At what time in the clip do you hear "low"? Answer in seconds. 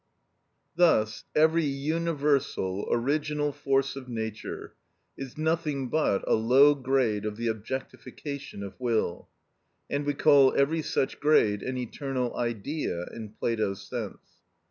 6.33-6.73